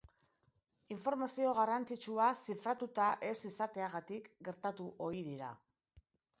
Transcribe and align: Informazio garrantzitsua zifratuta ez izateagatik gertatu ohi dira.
Informazio 0.95 1.51
garrantzitsua 1.57 2.31
zifratuta 2.45 3.11
ez 3.29 3.35
izateagatik 3.53 4.33
gertatu 4.51 4.91
ohi 5.11 5.25
dira. 5.33 5.55